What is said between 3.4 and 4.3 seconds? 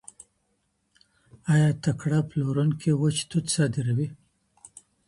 صادروي؟